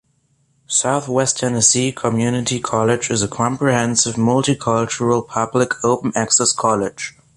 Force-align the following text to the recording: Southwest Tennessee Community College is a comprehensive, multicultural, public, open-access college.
Southwest 0.65 1.37
Tennessee 1.37 1.91
Community 1.91 2.59
College 2.59 3.11
is 3.11 3.21
a 3.21 3.27
comprehensive, 3.27 4.15
multicultural, 4.15 5.27
public, 5.27 5.73
open-access 5.83 6.53
college. 6.53 7.13